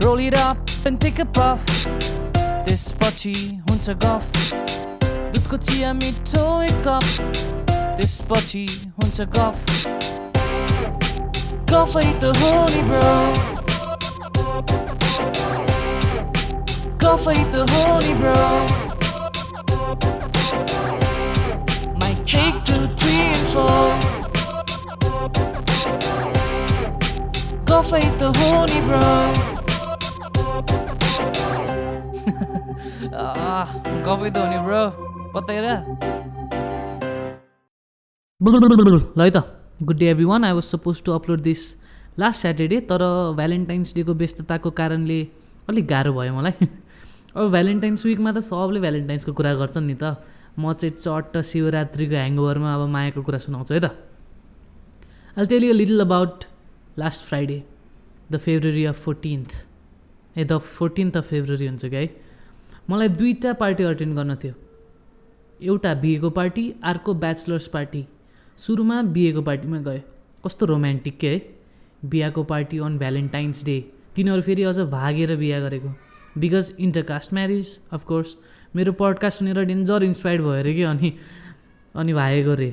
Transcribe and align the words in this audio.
Roll 0.00 0.18
it 0.18 0.34
up 0.34 0.58
and 0.84 1.00
take 1.00 1.18
a 1.18 1.24
puff. 1.24 1.64
Despoci 2.66 3.60
runtergaf. 3.66 4.24
Dut 5.32 5.44
kotia 5.48 5.94
mit 5.94 6.14
toy 6.24 6.66
kop. 6.82 7.04
Despoci 7.98 8.66
runtergaf. 8.98 9.56
Cough 11.66 11.96
ain't 11.96 12.20
the 12.20 12.32
holy 12.38 12.82
bro. 12.88 13.32
Cough 16.98 17.26
ain't 17.28 17.50
the 17.52 17.66
holy 17.72 18.14
bro. 18.14 18.66
Might 22.00 22.24
take 22.24 22.64
two, 22.64 22.88
three, 22.96 23.20
and 23.20 23.46
four. 23.52 23.98
Cough 27.66 27.92
ain't 27.92 28.18
the 28.18 28.32
holy 28.32 28.80
bro. 28.86 29.53
गफै 32.94 34.30
त 34.30 34.36
हो 34.38 34.46
नि 34.50 34.58
bro 34.66 34.82
बताएर 35.34 35.66
ल 38.40 39.20
है 39.20 39.30
त 39.30 39.38
good 39.82 39.98
day 39.98 40.06
everyone 40.24 40.44
I 40.44 40.52
was 40.52 40.64
suppose 40.64 41.02
to 41.04 41.12
upload 41.12 41.40
this 41.48 41.62
last 42.18 42.40
Saturday 42.40 42.78
तर 42.90 43.02
Valentine's 43.36 43.94
डेको 43.94 44.14
व्यस्तताको 44.22 44.70
कारणले 44.80 45.18
अलिक 45.68 45.86
गाह्रो 45.92 46.12
भयो 46.14 46.34
मलाई 46.38 46.54
अब 47.34 47.50
भ्यालेन्टाइन्स 47.50 48.06
विकमा 48.06 48.32
त 48.32 48.38
सबले 48.48 48.80
भ्यालेन्टाइन्सको 48.86 49.32
कुरा 49.38 49.54
गर्छन् 49.60 49.86
नि 49.90 49.96
त 50.02 50.14
म 50.58 50.72
चाहिँ 50.72 50.94
चट्ट 50.94 51.34
शिवरात्रिको 51.50 52.14
ह्याङओभरमा 52.14 52.74
अब 52.74 52.82
मायाको 52.94 53.22
कुरा 53.28 53.38
सुनाउँछु 53.46 53.74
है 53.74 53.80
त 53.80 53.90
I 55.36 55.46
tell 55.52 55.64
you 55.64 55.72
little 55.74 56.00
about 56.06 56.44
last 56.98 57.24
Friday 57.30 57.58
the 58.30 58.38
February 58.46 58.84
of 58.92 58.98
fourteenth 59.06 59.50
uh 60.36 60.44
the 60.44 60.58
fourteenth 60.68 61.16
of 61.16 61.26
February 61.30 61.66
हुन्छ 61.66 61.84
कि 61.86 61.96
है 61.96 62.06
मलाई 62.90 63.08
दुईवटा 63.08 63.52
पार्टी 63.52 63.82
अटेन्ड 63.84 64.16
गर्न 64.16 64.34
थियो। 64.34 64.54
एउटा 65.60 65.92
बिहेको 65.94 66.30
पार्टी 66.30 66.64
अर्को 66.84 67.14
ब्याचलर्स 67.14 67.66
पार्टी। 67.66 68.04
सुरुमा 68.58 69.00
बिहेको 69.14 69.42
पार्टीमा 69.42 69.78
गएँ। 69.78 70.02
कस्तो 70.46 70.66
रोमान्टिक 70.66 71.18
के 71.18 71.28
है 71.28 71.38
बिहाको 72.04 72.44
पार्टी 72.44 72.78
अन 72.78 72.98
भ्यालेन्टाइन्स 72.98 73.64
डे। 73.64 73.78
तिनीहरू 74.16 74.42
फेरि 74.42 74.62
अझ 74.62 74.78
भागेर 74.90 75.36
बिहा 75.36 75.60
गरेको। 75.60 75.92
Because 76.38 76.72
inter 76.80 77.02
caste 77.02 77.32
marriage 77.34 77.78
of course 77.92 78.36
मेरो 78.76 78.92
पडकास्ट 78.92 79.38
सुनेर 79.38 79.64
डेन्जर 79.64 80.02
इन्सपायर्ड 80.02 80.42
भयो 80.42 80.52
अरे 80.52 80.74
कि 80.74 80.82
अनि 80.82 81.12
अनि 81.94 82.12
भागेको 82.12 82.54
रे। 82.54 82.70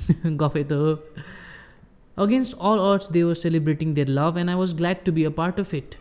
गफै 0.40 0.64
त 0.64 0.72
हो। 0.72 0.94
Against 2.16 2.56
all 2.56 2.78
odds 2.88 3.12
they 3.12 3.22
were 3.22 3.34
celebrating 3.34 3.94
their 3.94 4.08
love 4.08 4.38
and 4.38 4.50
I 4.50 4.56
was 4.56 4.74
glad 4.76 5.04
to 5.04 5.12
be 5.12 5.24
a 5.24 5.30
part 5.36 5.60
of 5.60 5.74
it 5.74 5.94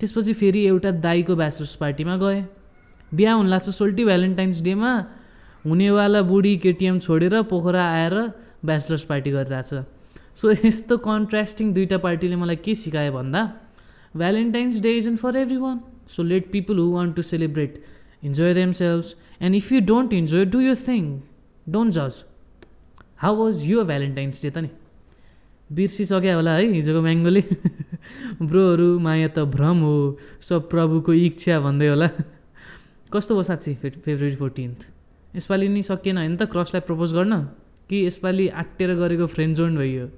त्यसपछि 0.00 0.32
फेरि 0.34 0.66
एउटा 0.66 0.90
दाईको 1.08 1.36
ब्याचलर्स 1.36 1.74
पार्टीमा 1.76 2.16
गएँ। 2.16 2.44
बिहा 3.14 3.32
हुन 3.34 3.46
लाग्छ 3.48 3.68
सोल्टी 3.70 4.04
भ्यालेन्टाइन्स 4.04 4.62
डेमा 4.62 4.92
हुनेवाला 5.64 6.20
बुढी 6.22 6.56
केटिएम 6.64 6.98
छोडेर 6.98 7.34
पोखरा 7.50 7.84
आएर 7.92 8.14
ब्याचलर्स 8.64 9.04
पार्टी 9.10 9.30
गरिरहेछ। 9.30 9.70
सो 10.34 10.50
यस्तो 10.50 10.96
कन्ट्रास्टिङ 11.08 11.72
दुइटा 11.74 11.98
पार्टीले 11.98 12.36
मलाई 12.36 12.56
के 12.64 12.74
सिकायो 12.74 13.12
भन्दा 13.12 13.42
Valentine's 14.16 14.80
Day 14.82 14.90
is 14.98 15.06
in 15.08 15.16
for 15.22 15.36
everyone 15.56 15.80
so 16.14 16.22
let 16.22 16.50
people 16.52 16.78
who 16.78 16.90
want 16.92 17.16
to 17.16 17.22
celebrate 17.22 17.82
enjoy 18.24 18.54
themselves 18.80 19.14
and 19.42 19.54
if 19.54 19.72
you 19.72 19.80
don't 19.92 20.12
enjoy 20.12 20.44
do 20.54 20.60
your 20.60 20.76
thing 20.88 21.02
don't 21.66 21.92
जज 21.94 22.24
how 23.24 23.36
was 23.42 23.64
your 23.66 23.84
Valentine's 23.84 24.42
Day 24.42 24.50
त 24.50 24.58
नि 24.58 24.70
बिर्सिसक्यो 25.70 26.34
होला 26.34 26.52
है 26.56 26.64
हिजोको 26.72 27.00
म्याङ्गोले। 27.02 27.42
ब्रोहरू 28.48 28.88
माया 29.04 29.28
त 29.28 29.44
भ्रम 29.54 29.78
हो। 29.84 29.94
सब 30.40 30.68
प्रभुको 30.70 31.12
इच्छा 31.12 31.58
भन्दै 31.60 31.88
होला। 31.88 32.08
कस्तो 33.12 33.34
हो 33.34 33.42
साँच्ची 33.42 33.74
फे 33.74 33.90
फेब्रुअरी 33.90 34.36
फोर्टिन्थ? 34.36 34.78
यसपालि 35.36 35.68
नि 35.68 35.82
सकिएन। 35.82 36.16
होइन 36.18 36.36
त 36.36 36.42
क्रसलाई 36.52 36.80
प्रपोज 36.86 37.12
गर्न? 37.14 37.40
कि 37.88 38.04
यसपालि 38.06 38.48
आँटेर 38.62 38.94
गरेको 38.94 39.26
फ्रेन्ड 39.26 39.56
जोन 39.56 39.76
भइयो 39.76 40.08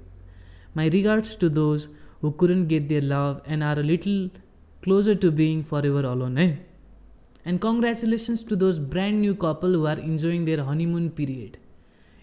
my 0.76 0.88
regards 0.96 1.38
to 1.40 1.48
those 1.58 1.88
who 2.22 2.30
couldn't 2.40 2.66
get 2.66 2.88
their 2.88 3.02
love 3.12 3.42
and 3.48 3.62
are 3.64 3.78
a 3.78 3.82
little 3.82 4.16
closer 4.82 5.14
to 5.24 5.30
being 5.40 5.62
forever 5.86 6.04
alone 6.04 6.38
है 6.38 6.48
and 7.46 7.60
congratulations 7.60 8.46
to 8.48 8.56
those 8.64 8.78
brand 8.94 9.20
new 9.20 9.34
couple 9.44 9.74
who 9.74 9.84
are 9.92 10.00
enjoying 10.10 10.44
their 10.44 10.60
honeymoon 10.70 11.08
period 11.20 11.56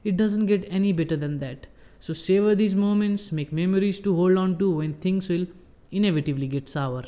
it 0.05 0.13
doesn't 0.15 0.47
get 0.47 0.65
any 0.79 0.93
better 0.99 1.15
than 1.23 1.37
that 1.37 1.67
so 2.07 2.13
savour 2.23 2.55
these 2.55 2.75
moments 2.75 3.31
make 3.33 3.53
memories 3.61 4.03
to 4.03 4.13
hold 4.13 4.39
on 4.39 4.55
to 4.55 4.73
when 4.79 4.93
things 5.05 5.31
will 5.31 5.47
inevitably 5.91 6.47
get 6.47 6.69
sour. 6.69 7.03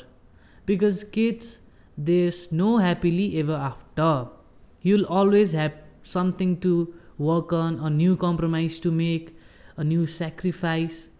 Because 0.66 1.04
kids, 1.04 1.60
there's 1.98 2.52
no 2.52 2.78
happily 2.78 3.38
ever 3.38 3.54
after. 3.54 4.28
You'll 4.84 5.06
always 5.06 5.52
have 5.52 5.74
something 6.02 6.58
to 6.58 6.94
work 7.18 7.52
on, 7.52 7.78
a 7.78 7.90
new 7.90 8.16
compromise 8.16 8.78
to 8.80 8.90
make, 8.90 9.36
a 9.76 9.84
new 9.84 10.06
sacrifice. 10.06 11.10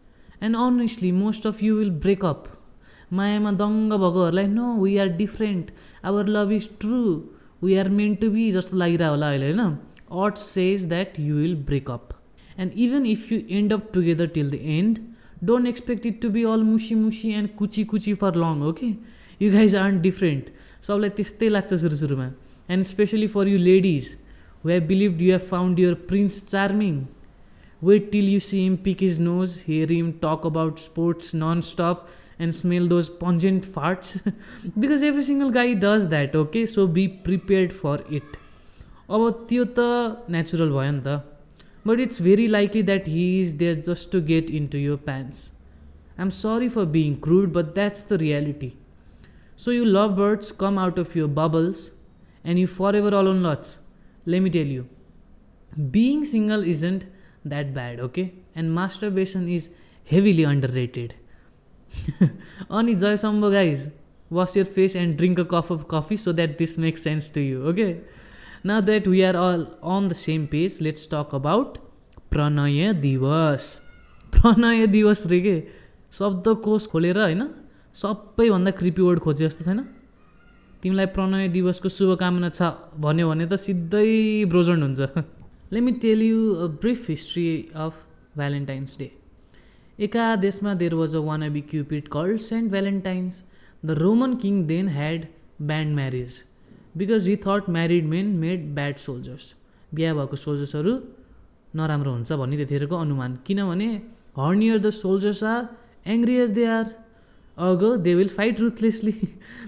And 0.41 0.57
honestly, 0.57 1.13
most 1.13 1.45
of 1.45 1.61
you 1.61 1.77
will 1.77 1.91
break 1.91 2.25
up. 2.25 2.49
मायामा 3.13 3.51
दङ्ग 3.59 3.93
भएकोहरूलाई 3.93 4.47
no 4.47 4.67
we 4.83 4.97
are 5.03 5.09
different 5.19 5.71
our 6.07 6.29
love 6.29 6.53
is 6.53 6.69
true 6.81 6.99
we 7.63 7.75
are 7.83 7.89
meant 8.01 8.15
to 8.23 8.31
be 8.31 8.51
जस्तो 8.53 8.77
लागिरह 8.77 9.09
होला 9.09 9.31
अहिले 9.31 9.51
होइन 9.53 9.77
it 10.25 10.37
says 10.39 10.87
that 10.89 11.19
you 11.21 11.37
will 11.37 11.55
break up 11.71 12.13
and 12.59 12.73
even 12.85 13.07
if 13.07 13.33
you 13.33 13.39
end 13.59 13.73
up 13.73 13.91
together 13.95 14.27
till 14.37 14.51
the 14.51 14.61
end 14.77 14.99
don't 15.51 15.69
expect 15.69 16.07
it 16.07 16.21
to 16.23 16.31
be 16.37 16.45
all 16.53 16.63
mushy 16.65 16.95
mushy 16.95 17.33
and 17.41 17.55
Kuchi 17.59 17.85
Kuchi 17.95 18.15
for 18.23 18.37
long 18.45 18.63
okay 18.69 18.93
you 19.41 19.51
guys 19.53 19.77
are 19.77 19.91
different 20.09 20.51
सबलाई 20.89 21.11
त्यस्तै 21.21 21.49
लाग्छ 21.49 21.79
सुरु 21.85 21.97
सुरुमा 22.03 22.27
and 22.77 22.85
specially 22.91 23.27
for 23.37 23.49
you 23.49 23.59
ladies 23.69 24.11
who 24.65 24.71
have 24.71 24.87
believe 24.93 25.23
you 25.23 25.33
have 25.33 25.47
found 25.55 25.81
your 25.81 25.95
prince 26.11 26.43
charming 26.49 27.01
wait 27.83 28.11
till 28.13 28.29
you 28.29 28.41
see 28.49 28.61
him 28.63 28.77
pick 28.85 29.03
his 29.03 29.19
nose 29.21 29.57
hear 29.69 29.93
him 29.93 30.13
talk 30.25 30.47
about 30.47 30.79
sports 30.79 31.35
non 31.43 31.61
stop 31.71 32.07
and 32.41 32.53
smell 32.61 32.89
those 32.89 33.09
pungent 33.25 33.65
farts 33.79 34.23
because 34.29 35.05
every 35.11 35.23
single 35.33 35.51
guy 35.59 35.75
does 35.87 36.07
that 36.15 36.37
okay 36.45 36.67
so 36.77 36.87
be 37.01 37.07
prepared 37.27 37.73
for 37.83 38.05
it 38.21 38.39
अब 39.11 39.29
त्यो 39.49 39.65
त 39.79 40.31
natural 40.37 40.79
भयो 40.79 40.93
नि 40.93 41.05
त 41.07 41.21
but 41.85 41.99
it's 41.99 42.19
very 42.19 42.47
likely 42.49 42.83
that 42.83 43.07
he 43.07 43.41
is 43.41 43.57
there 43.57 43.75
just 43.75 44.13
to 44.13 44.21
get 44.21 44.51
into 44.51 44.79
your 44.79 44.99
pants. 44.99 45.53
I'm 46.19 46.31
sorry 46.31 46.69
for 46.69 46.85
being 46.85 47.19
crude, 47.19 47.53
but 47.53 47.75
that's 47.75 48.05
the 48.05 48.19
reality. 48.19 48.73
So, 49.60 49.72
you 49.72 49.86
lovebirds 49.86 50.52
come 50.52 50.78
out 50.78 50.98
of 51.00 51.16
your 51.16 51.28
bubbles 51.28 51.92
and 52.44 52.60
you 52.60 52.68
forever 52.68 53.10
alone 53.10 53.42
lots. 53.44 53.80
Let 54.26 54.42
me 54.42 54.50
tell 54.50 54.66
you, 54.66 54.88
being 55.92 56.26
single 56.26 56.64
isn't 56.64 57.06
that 57.44 57.74
bad, 57.74 58.00
okay? 58.00 58.34
And 58.56 58.74
masturbation 58.74 59.48
is 59.48 59.76
heavily 60.06 60.44
underrated. 60.44 61.16
Ani 62.70 62.96
Joy 62.96 63.16
Sambo, 63.16 63.52
guys, 63.52 63.92
wash 64.30 64.56
your 64.56 64.66
face 64.66 64.96
and 64.96 65.18
drink 65.18 65.40
a 65.40 65.46
cup 65.46 65.70
of 65.70 65.88
coffee 65.88 66.16
so 66.16 66.32
that 66.34 66.58
this 66.58 66.78
makes 66.78 67.02
sense 67.02 67.30
to 67.30 67.42
you, 67.42 67.64
okay? 67.68 68.02
Now 68.64 68.82
that 68.82 69.08
we 69.08 69.24
are 69.24 69.38
all 69.38 69.68
on 69.82 70.08
the 70.08 70.16
same 70.16 70.48
page, 70.48 70.82
let's 70.82 71.06
talk 71.06 71.34
about 71.34 71.80
प्रणय 72.36 72.92
दिवस 72.94 73.66
प्रणय 74.36 74.86
दिवस 74.86 75.26
रे 75.32 75.40
के 75.42 75.56
शब्दकोश 76.18 76.88
खोलेर 76.92 77.18
होइन 77.22 77.44
सबैभन्दा 77.95 78.71
क्रिपी 78.71 79.03
वर्ड 79.03 79.21
खोजे 79.21 79.45
जस्तो 79.47 79.65
छैन? 79.65 79.81
तिमीलाई 80.83 81.07
प्रणय 81.15 81.49
दिवसको 81.51 81.89
शुभकामना 81.91 82.49
छ 82.49 82.63
भन्यो 82.97 83.29
भने 83.29 83.47
त 83.47 83.55
सिधै 83.59 84.47
ब्रोजन्ड 84.47 84.83
हुन्छ। 84.83 85.01
Let 85.73 85.83
me 85.83 85.93
tell 86.05 86.23
you 86.23 86.39
a 86.55 86.67
brief 86.83 87.09
history 87.11 87.49
of 87.77 87.95
Valentine's 88.37 88.99
Day 88.99 89.09
एका 90.07 90.25
देशमा 90.47 90.75
there 90.83 90.95
was 90.95 91.17
a 91.17 91.23
wannabe 91.53 91.61
cupid 91.73 92.09
called 92.09 92.41
Saint 92.41 92.71
Valentine's 92.71 93.43
the 93.85 93.99
Roman 93.99 94.35
king 94.43 94.65
then 94.71 94.89
had 94.97 95.27
banned 95.63 95.95
marriage 95.97 96.33
because 96.97 97.29
he 97.29 97.37
thought 97.47 97.69
married 97.77 98.05
men 98.15 98.27
made 98.39 98.75
bad 98.75 98.97
soldiers 99.05 99.45
बिहा 99.95 100.15
भएको 100.15 100.37
सोल्जर्सहरू 100.47 100.95
नराम्रो 101.77 102.13
हुन्छ 102.13 102.33
भन्ने 102.41 102.57
त्यतिखेरको 102.57 102.97
अनुमान। 102.97 103.37
किनभने 103.47 103.93
hornier 104.39 104.79
the 104.79 104.91
soldiers 104.97 105.45
are 105.45 105.63
angrier 106.15 106.49
they 106.57 106.65
are 106.79 106.87
ago 107.61 107.97
they 108.05 108.15
will 108.15 108.29
fight 108.29 108.61
ruthlessly 108.61 109.13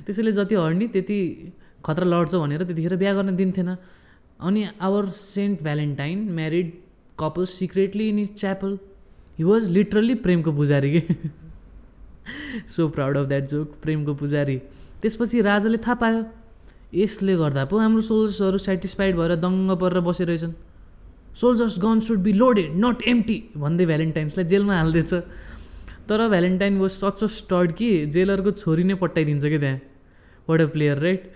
त्यसैले 0.07 0.33
जति 0.33 0.55
हर्नी 0.55 0.87
त्यति 0.95 1.19
खतरा 1.87 2.07
लड्छ 2.07 2.35
भनेर 2.35 2.63
त्यतिखेर 2.65 2.97
बिहा 2.97 3.13
गर्न 3.15 3.37
दिन्थेन। 3.37 3.69
अनि 4.41 4.63
our 4.81 5.07
Saint 5.17 5.63
Valentine 5.63 6.19
married 6.35 6.73
couple 7.19 7.45
secretly 7.53 8.09
in 8.09 8.19
his 8.19 8.35
chapel 8.37 8.79
he 9.39 9.45
was 9.45 9.69
literally 9.71 10.15
Premco 10.25 10.53
पुजारी 10.53 10.91
के 10.95 11.03
so 12.69 12.89
proud 12.97 13.17
of 13.17 13.27
that 13.29 13.45
joke 13.51 13.69
Premco 13.83 14.15
पुजारी 14.15 14.57
त्यसपछि 15.03 15.41
राजाले 15.43 15.79
थाहा 15.87 15.95
पायो 16.03 16.25
यसले 16.95 17.37
गर्दा 17.37 17.65
पो 17.71 17.79
हाम्रो 17.79 18.03
सोल्जर्सहरू 18.09 18.59
सेटिस्फाइड 18.67 19.17
भएर 19.17 19.35
दङ्ग 19.45 19.77
परेर 19.81 20.01
बसिरहेछन् 20.09 20.53
soldiers 21.41 21.79
gun 21.85 22.01
should 22.07 22.19
be 22.23 22.33
loaded 22.33 22.71
not 22.85 23.03
empty 23.09 23.39
भन्दै 23.57 23.87
भ्यालेन्टाइन्सलाई 23.91 24.47
जेलमा 24.53 24.75
हालिदिएछ। 24.79 25.13
तर 26.09 26.29
Valentine 26.29 26.79
was 26.79 26.91
such 26.91 27.23
a 27.25 27.27
stud 27.37 27.73
कि 27.79 27.89
जेलरको 28.15 28.51
छोरी 28.53 28.85
नै 28.85 28.95
पठाइदिन्छ 29.03 29.45
कि 29.45 29.59
त्यहाँ। 29.59 29.81
वाट 30.49 30.61
अ 30.61 30.67
प्लेयर 30.75 30.99
राइट 30.99 31.31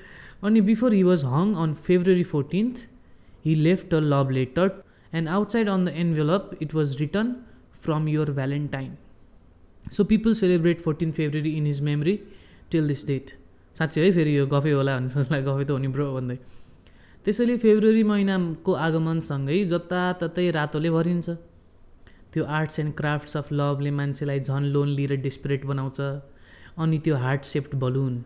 अनि 0.44 0.60
before 0.68 0.94
he 0.94 1.02
was 1.02 1.24
hung 1.34 1.54
on 1.62 1.72
February 1.86 2.22
fourteenth 2.32 2.86
he 3.44 3.54
left 3.54 3.94
a 3.94 4.00
love 4.12 4.30
letter 4.38 4.70
and 5.12 5.28
outside 5.28 5.68
on 5.68 5.84
the 5.84 5.88
envelope 6.04 6.50
it 6.62 6.74
was 6.74 6.96
written 7.00 7.34
from 7.84 8.08
your 8.08 8.30
Valentine 8.32 8.92
so 9.92 10.04
people 10.12 10.34
celebrate 10.34 10.80
fourteen 10.80 11.10
February 11.19 11.50
in 11.56 11.66
his 11.66 11.80
memory 11.88 12.19
till 12.70 12.88
this 12.88 13.06
date 13.08 13.30
साँच्चै 13.74 14.00
है 14.00 14.12
फेरि 14.12 14.36
यो 14.36 14.46
गफै 14.52 14.70
होला 14.72 14.94
भन्ने 14.96 15.08
सोच्ला 15.10 15.40
गफै 15.48 15.64
त 15.64 15.70
हुने 15.70 15.88
bro 15.94 16.12
भन्दै। 16.14 16.36
त्यसैले 17.24 17.56
फेब्रुअरी 17.64 18.02
महिनाको 18.10 18.72
आगमनसँगै 18.86 19.58
जताततै 19.72 20.50
रातोले 20.56 20.90
भरिन्छ। 20.90 21.26
त्यो 22.36 22.44
आर्ट्स 22.52 22.80
एन्ड 22.80 22.92
क्राफ्ट्स 22.94 23.36
अफ 23.36 23.52
लभले 23.52 23.90
मान्छेलाई 23.98 24.40
झन् 24.40 24.64
लोनली 24.72 25.04
र 25.06 25.16
डिस्परेट 25.22 25.64
बनाउँछ 25.66 26.00
अनि 26.78 26.98
त्यो 27.04 27.16
heart 27.16 27.44
shaped 27.50 27.74
balloon. 27.82 28.24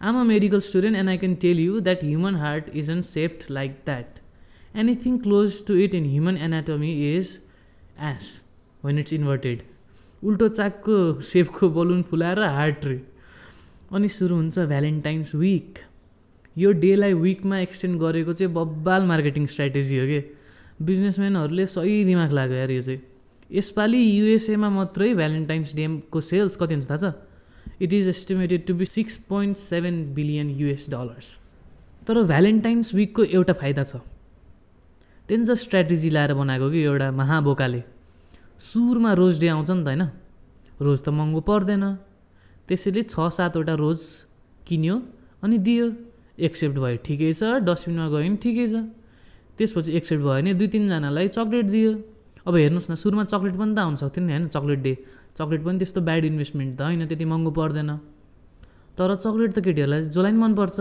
I'm 0.00 0.20
a 0.20 0.24
medical 0.30 0.60
student 0.60 0.96
and 0.96 1.08
I 1.08 1.16
can 1.18 1.34
tell 1.42 1.60
you 1.60 1.80
that 1.80 2.04
human 2.04 2.34
heart 2.36 2.68
is 2.74 2.90
in 2.90 3.00
shaped 3.10 3.50
like 3.50 3.78
that 3.86 4.20
anything 4.78 5.16
close 5.18 5.64
to 5.66 5.76
it 5.84 5.94
in 5.94 6.10
human 6.10 6.36
anatomy 6.48 6.92
is 7.06 7.30
ass 8.10 8.28
when 8.84 8.98
it's 8.98 9.12
inverted 9.12 9.62
उल्टो 10.22 10.48
चाकको 10.48 10.98
सेपको 11.30 11.70
balloon 11.70 12.02
फुलाएर 12.10 12.42
heart 12.58 12.84
रे। 12.84 13.00
अनि 13.94 14.08
सुरु 14.08 14.36
हुन्छ 14.36 14.68
Valentine's 14.68 15.34
week 15.34 15.78
यो 16.56 16.72
डेलाई 16.84 17.12
विकमा 17.24 17.58
extend 17.58 18.00
गरेको 18.00 18.32
चाहिँ 18.32 18.52
बब्बाल 18.54 19.06
मार्केटिङ 19.06 19.46
स्ट्राटेजी 19.46 19.98
हो 19.98 20.06
कि? 20.06 20.20
बिजनेसम्यानहरूले 20.82 21.66
सही 21.66 22.04
दिमाग 22.04 22.32
लाग्यो 22.32 22.56
यार 22.56 22.70
यो 22.70 22.80
चाहिँ। 22.82 23.00
यसपालि 23.50 23.98
युएसएमा 24.18 24.68
मात्रै 24.70 25.14
भ्यालेन्टाइन्स 25.14 25.74
डेको 25.74 26.20
सेल्स 26.20 26.56
कति 26.56 26.74
हुन्छ 26.74 26.90
थाहा 26.90 26.98
छ? 26.98 27.14
It 27.82 27.92
is 27.92 28.08
estimated 28.08 28.66
to 28.66 28.74
be 28.74 28.84
six 28.86 29.16
point 29.28 29.56
seven 29.56 29.96
billion 30.14 30.50
US 30.50 30.86
dollars 30.90 31.28
तर 32.06 32.22
भ्यालेन्टाइन्स 32.22 32.94
विकको 32.94 33.22
एउटा 33.24 33.52
फाइदा 33.52 33.82
छ। 33.84 33.96
डेन्जर 35.28 35.54
स्ट्राटेजी 35.54 36.10
लाएर 36.10 36.34
बनाएको 36.34 36.70
कि 36.70 36.80
एउटा 36.82 37.10
महाबोकाले। 37.10 37.82
सुरुमा 38.58 39.12
रोज 39.12 39.40
डे 39.40 39.48
आउँछ 39.48 39.70
नि 39.70 39.82
त 39.82 39.86
होइन? 39.86 40.02
रोज 40.80 41.02
त 41.02 41.08
महँगो 41.10 41.40
पर्दैन। 41.42 41.84
त्यसैले 42.68 43.02
छ 43.02 43.28
सातवटा 43.30 43.74
रोज 43.74 44.00
किन्यो 44.66 44.96
अनि 45.42 45.58
दियो। 45.58 45.86
एक्सेप्ट 46.38 46.76
भयो 46.78 46.96
ठिकै 47.02 47.32
छ। 47.32 47.42
डस्टबिनमा 47.66 48.06
गयो 48.08 48.22
भने 48.22 48.36
ठिकै 48.38 48.66
छ। 48.66 48.74
त्यसपछि 49.58 49.90
एक्सेप्ट 49.98 50.22
भयो 50.22 50.32
भने 50.32 50.54
दुई 50.54 50.68
तिनजनालाई 50.68 51.28
चक्लेट 51.28 51.66
दियो। 51.74 51.92
अब 52.46 52.54
हेर्नुहोस् 52.54 52.90
न 52.90 52.94
सुरुमा 52.94 53.24
चक्लेट 53.26 53.54
पनि 53.58 53.74
त 53.74 53.78
आउनु 53.78 53.96
सक्थ्यो 53.96 54.22
नि 54.24 54.32
होइन 54.32 54.46
चक्लेट 54.54 54.80
डे। 54.82 54.92
चक्लेट 55.34 55.62
पनि 55.66 55.76
त्यस्तो 55.78 56.00
ब्याड 56.00 56.24
इन्भेस्टमेन्ट 56.24 56.72
त 56.78 56.80
होइन 56.82 57.06
त्यति 57.06 57.24
महँगो 57.26 57.50
पर्दैन। 57.58 57.90
तर 58.96 59.14
चक्लेट 59.16 59.50
त 59.52 59.58
केटीहरूलाई 59.66 60.00
जसलाई 60.06 60.32
पनि 60.32 60.40
मनपर्छ 60.40 60.76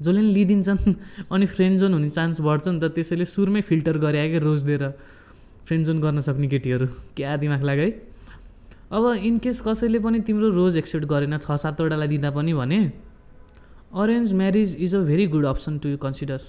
जसले 0.00 0.20
पनि 0.20 0.32
लिइदिन्छन् 0.34 0.82
अनि 1.30 1.46
फ्रेन्ड 1.46 1.78
जोन 1.78 1.92
हुने 1.94 2.10
चान्स 2.10 2.40
बढ्छ 2.40 2.66
नि 2.68 2.78
त 2.80 2.84
त्यसैले 2.96 3.24
सुरुमै 3.28 3.60
फिल्टर 3.62 3.96
गरे 4.04 4.28
क्या 4.28 4.40
रोज 4.40 4.60
दिएर 4.64 4.84
फ्रेन्ड 5.66 5.86
जोन 5.86 6.00
गर्न 6.00 6.20
सक्ने 6.26 6.48
केटीहरू। 6.48 6.86
क्या 7.16 7.36
दिमाग 7.38 7.62
लाग्यो 7.62 7.84
है? 7.84 7.92
अब 8.92 9.04
इनकेस 9.28 9.60
कसैले 9.62 9.98
पनि 10.00 10.20
तिम्रो 10.26 10.48
रोज 10.52 10.76
एक्सेप्ट 10.76 11.04
गरेन 11.06 11.38
छ 11.38 11.54
सातवटालाई 11.60 12.08
दिँदा 12.08 12.30
पनि 12.32 12.52
भने 12.52 12.80
arrange 13.94 14.32
marriage 14.34 14.76
is 14.80 14.94
a 14.94 15.00
very 15.06 15.26
good 15.28 15.44
option 15.46 15.78
to 15.78 15.88
you 15.88 15.96
consider 16.02 16.40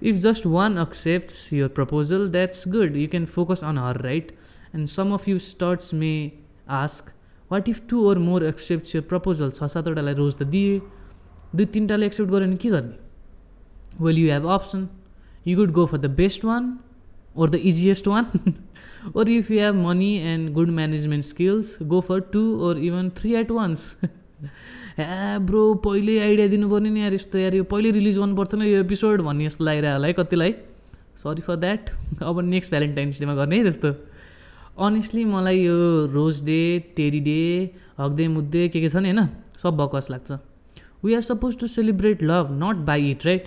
If 0.00 0.20
just 0.20 0.46
one 0.46 0.78
accepts 0.78 1.52
your 1.52 1.68
proposal, 1.68 2.28
that's 2.28 2.64
good. 2.64 2.96
You 2.96 3.08
can 3.08 3.26
focus 3.26 3.62
on 3.62 3.76
her, 3.76 3.94
right? 4.04 4.32
And 4.72 4.88
some 4.88 5.12
of 5.12 5.26
you 5.28 5.38
starts 5.38 5.92
may 5.92 6.34
ask, 6.66 7.12
what 7.50 7.68
if 7.68 7.80
two 7.90 8.02
or 8.08 8.18
more 8.18 8.44
accept 8.46 8.94
यो 8.94 9.02
proposal 9.12 9.50
छ 9.50 9.68
सातवटालाई 9.72 10.14
रोज 10.14 10.36
त 10.36 10.42
दिए 10.50 10.78
दुई 11.56 11.64
तिनवटाले 11.76 12.06
accept 12.06 12.30
गऱ्यो 12.30 12.46
भने 12.46 12.56
के 12.64 12.70
गर्ने 12.70 14.04
well 14.04 14.18
you 14.18 14.30
have 14.32 14.46
option 14.56 14.88
you 15.46 15.56
good 15.56 15.72
go 15.78 15.86
for 15.92 15.98
the 15.98 16.10
best 16.20 16.44
one 16.44 16.68
or 17.36 17.50
the 17.50 17.60
easiest 17.72 18.08
one 18.08 18.54
or 19.16 19.30
if 19.30 19.50
you 19.50 19.58
have 19.60 19.74
money 19.86 20.12
and 20.34 20.52
good 20.54 20.70
management 20.78 21.24
skills 21.24 21.76
go 21.94 22.00
for 22.10 22.20
two 22.36 22.44
or 22.68 22.78
even 22.90 23.10
three 23.18 23.34
at 23.42 23.50
once 23.58 23.94
ह्या 24.40 25.38
bro 25.46 25.62
पहिल्यै 25.84 26.18
idea 26.20 26.46
दिनुपर्ने 26.48 26.90
नि 26.90 27.00
यार 27.00 27.14
यस्तो 27.14 27.38
यार 27.38 27.54
यो 27.54 27.64
पहिल्यै 27.64 27.92
release 27.92 28.18
नि 28.18 28.72
यो 28.72 28.80
एपिसोड 28.80 29.20
भन्ने 29.22 29.44
जस्तो 29.46 29.64
लागिरहेको 29.64 29.96
होला 29.96 30.06
है 30.06 30.12
कतिलाई। 30.12 30.52
सरी 31.16 31.42
फर 31.42 31.56
द्याट 31.56 31.90
अब 32.22 32.40
नेक्स्ट 32.40 32.70
भ्यालेन्टाइन्स 32.70 33.20
डेमा 33.20 33.34
गर्ने 33.34 33.56
है 33.58 33.62
त्यस्तो। 33.62 33.90
अनेस्टली 34.80 35.24
मलाई 35.24 35.58
यो 35.60 35.78
rose 36.12 36.44
day 36.44 36.60
teddy 36.96 37.20
day 37.20 37.40
hug day 37.98 38.28
मुद्दे 38.28 38.68
के 38.68 38.80
के 38.80 38.88
छ 38.88 38.96
नि 38.96 39.10
होइन 39.10 39.28
सब 39.56 39.76
बकवास 39.76 40.10
लाग्छ। 40.10 40.32
We 41.04 41.14
are 41.14 41.20
suppose 41.20 41.58
to 41.60 41.66
celebrate 41.68 42.22
love 42.22 42.46
not 42.62 42.76
buy 42.86 43.10
it 43.10 43.26
right 43.26 43.44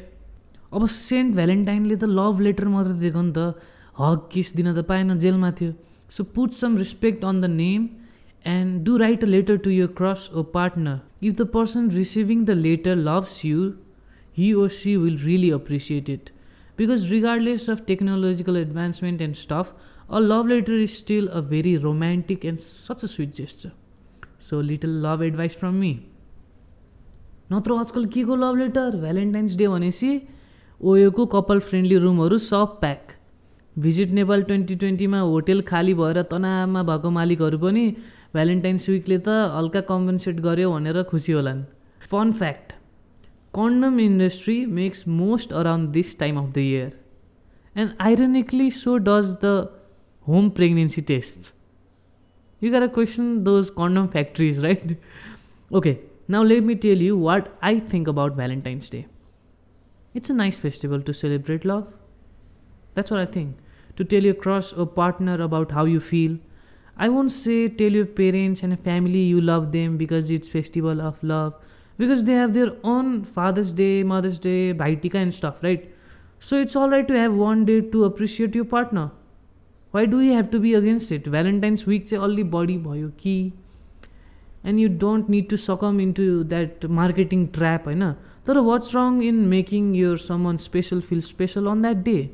अब 0.73 0.85
सेन्ट 0.87 1.35
भ्यालेन्टाइनले 1.35 1.95
त 1.95 2.05
लभ 2.09 2.41
लेटर 2.41 2.67
मात्रै 2.67 2.99
दिएको 2.99 3.21
नि 3.21 3.33
त। 3.33 3.57
हग 3.97 4.19
किस 4.33 4.55
दिन 4.55 4.73
त 4.73 4.85
पाएन 4.85 5.17
जेलमा 5.17 5.51
थियो। 5.57 5.73
So 6.09 6.23
put 6.35 6.51
some 6.53 6.77
respect 6.77 7.25
on 7.25 7.41
the 7.41 7.45
name 7.57 7.81
and 8.45 8.83
do 8.85 8.97
write 8.97 9.23
a 9.23 9.27
letter 9.27 9.57
to 9.57 9.69
your 9.69 9.87
crush 9.97 10.29
or 10.33 10.43
partner 10.53 10.99
If 11.27 11.35
the 11.37 11.45
person 11.45 11.87
receiving 11.87 12.43
the 12.43 12.53
letter 12.53 12.93
loves 12.97 13.45
you, 13.45 13.77
he 14.33 14.53
or 14.53 14.67
she 14.67 14.97
will 14.97 15.15
really 15.25 15.51
appreciate 15.51 16.09
it. 16.09 16.31
Because 16.75 17.09
regardless 17.09 17.67
of 17.69 17.85
technological 17.85 18.57
advancement 18.57 19.21
and 19.21 19.37
stuff, 19.37 19.71
a 20.09 20.19
love 20.19 20.47
letter 20.47 20.73
is 20.73 20.97
still 20.97 21.29
a 21.29 21.41
very 21.41 21.77
romantic 21.77 22.43
and 22.43 22.59
such 22.59 23.03
a 23.03 23.07
sweet 23.07 23.31
gesture. 23.31 23.71
So 24.37 24.57
little 24.57 24.89
love 25.05 25.21
advice 25.21 25.55
from 25.55 25.79
me. 25.79 25.93
नत्र 27.51 27.73
आजकल 27.79 28.05
के 28.13 28.23
को 28.23 28.35
love 28.35 28.57
letter 28.57 28.95
Valentine's 28.99 29.55
day 29.57 29.67
भनेपछि 29.67 30.11
ओयोको 30.81 31.25
कपाल 31.33 31.59
friendly 31.69 31.97
रुमहरू 32.05 32.37
सब 32.45 32.77
pack 32.81 33.11
visit 33.85 34.09
Nepal 34.19 34.41
twenty 34.49 34.75
ट्वेन्टीमा 34.83 35.19
hotel 35.19 35.61
खाली 35.71 35.93
भएर 36.01 36.21
तनावमा 36.31 36.83
भएको 36.89 37.11
मालिकहरू 37.17 37.57
पनि 37.65 37.85
भ्यालेन्टाइन्स 38.33 38.89
विकले 38.89 39.17
त 39.19 39.39
हल्का 39.55 39.81
कम्पन्सेट 39.89 40.39
गर्यो 40.41 40.71
भनेर 40.71 41.03
खुसी 41.09 41.31
होलान्। 41.33 41.63
Fun 42.09 42.31
fact 42.39 42.71
condom 43.53 43.99
industry 43.99 44.65
makes 44.75 45.07
most 45.07 45.51
around 45.53 45.89
this 45.91 46.17
time 46.19 46.37
of 46.39 46.49
the 46.53 46.57
year 46.57 46.91
and 47.75 47.91
ironically 48.01 48.69
so 48.71 48.97
does 49.07 49.35
the 49.43 49.51
home 50.27 50.49
pregnancy 50.57 51.01
test 51.09 51.53
you 52.61 52.71
gotta 52.71 52.87
question 52.95 53.37
those 53.43 53.69
condom 53.77 54.07
factories 54.15 54.63
right 54.63 54.95
okay 55.71 55.95
now 56.29 56.43
let 56.43 56.63
me 56.63 56.75
tell 56.85 57.01
you 57.01 57.19
what 57.19 57.49
I 57.63 57.79
think 57.93 58.09
about 58.09 58.33
Valentine's 58.33 58.91
Day 58.91 59.05
it's 60.15 60.31
a 60.31 60.35
nice 60.35 60.59
festival 60.61 61.01
to 61.01 61.13
celebrate 61.13 61.65
love 61.65 61.93
that's 62.95 63.11
what 63.11 63.19
I 63.19 63.33
think 63.35 63.95
to 63.97 64.03
tell 64.13 64.25
you 64.25 64.33
crush 64.41 64.73
a 64.73 64.85
partner 64.97 65.41
about 65.41 65.73
how 65.73 65.85
you 65.87 65.99
feel 66.09 66.39
I 66.97 67.09
won't 67.09 67.31
say 67.31 67.69
tell 67.69 67.91
your 67.91 68.05
parents 68.05 68.63
and 68.63 68.79
family 68.79 69.23
you 69.23 69.41
love 69.41 69.71
them 69.71 69.97
because 69.97 70.29
it's 70.29 70.47
festival 70.47 71.01
of 71.01 71.23
love 71.23 71.55
because 71.97 72.23
they 72.23 72.33
have 72.33 72.53
their 72.53 72.71
own 72.83 73.23
Father's 73.23 73.71
Day, 73.71 74.03
Mother's 74.03 74.39
Day, 74.39 74.73
Bhaitika 74.73 75.15
and 75.15 75.33
stuff, 75.33 75.63
right? 75.63 75.89
So 76.39 76.57
it's 76.57 76.75
alright 76.75 77.07
to 77.07 77.17
have 77.17 77.33
one 77.33 77.65
day 77.65 77.81
to 77.81 78.03
appreciate 78.03 78.53
your 78.55 78.65
partner. 78.65 79.11
Why 79.91 80.05
do 80.05 80.21
you 80.21 80.33
have 80.33 80.49
to 80.51 80.59
be 80.59 80.73
against 80.73 81.11
it? 81.11 81.25
Valentine's 81.27 81.85
week 81.85 82.07
say 82.07 82.17
only 82.17 82.43
body 82.43 82.77
boy 82.77 83.09
key. 83.17 83.53
And 84.63 84.79
you 84.79 84.89
don't 84.89 85.27
need 85.29 85.49
to 85.49 85.57
succumb 85.57 85.99
into 85.99 86.43
that 86.45 86.89
marketing 86.89 87.51
trap, 87.51 87.87
I 87.87 87.93
know. 87.93 88.15
So 88.45 88.61
what's 88.63 88.93
wrong 88.93 89.21
in 89.21 89.49
making 89.49 89.93
your 89.93 90.17
someone 90.17 90.57
special 90.57 91.01
feel 91.01 91.21
special 91.21 91.67
on 91.67 91.81
that 91.81 92.03
day? 92.03 92.31